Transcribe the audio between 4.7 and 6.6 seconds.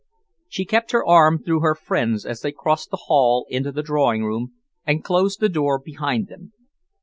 and closed the door behind them.